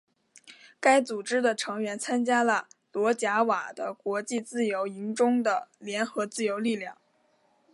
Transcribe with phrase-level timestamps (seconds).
[0.79, 6.97] 该组织的成员参加了罗贾瓦的国际自由营中的联合自由力量。